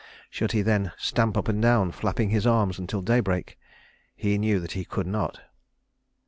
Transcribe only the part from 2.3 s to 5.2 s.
his arms until daybreak? He knew that he could